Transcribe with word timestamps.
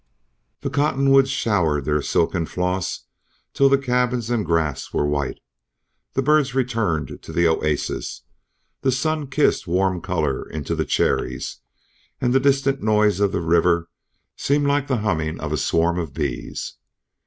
The 0.61 0.71
cottonwoods 0.71 1.29
showered 1.29 1.85
silken 2.03 2.47
floss 2.47 3.01
till 3.53 3.69
the 3.69 3.77
cabins 3.77 4.31
and 4.31 4.43
grass 4.43 4.91
were 4.91 5.05
white; 5.05 5.39
the 6.13 6.23
birds 6.23 6.55
returned 6.55 7.21
to 7.21 7.31
the 7.31 7.47
oasis; 7.47 8.23
the 8.81 8.91
sun 8.91 9.27
kissed 9.27 9.67
warm 9.67 10.01
color 10.01 10.43
into 10.49 10.73
the 10.73 10.85
cherries, 10.85 11.57
and 12.19 12.33
the 12.33 12.39
distant 12.39 12.81
noise 12.81 13.19
of 13.19 13.31
the 13.31 13.41
river 13.41 13.89
seemed 14.35 14.65
like 14.65 14.87
the 14.87 14.97
humming 15.05 15.39
of 15.39 15.51
a 15.51 15.55
swarm 15.57 15.99
of 15.99 16.15
bees. 16.15 16.77